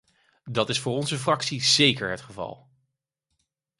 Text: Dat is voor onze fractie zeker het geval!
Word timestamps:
Dat 0.49 0.69
is 0.69 0.79
voor 0.79 0.93
onze 0.93 1.17
fractie 1.17 1.61
zeker 1.63 2.09
het 2.09 2.21
geval! 2.21 2.69